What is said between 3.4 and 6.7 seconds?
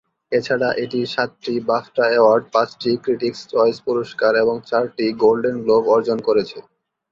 Choice পুরস্কার এবং চারটি গোল্ডেন গ্লোব অর্জন করেছে।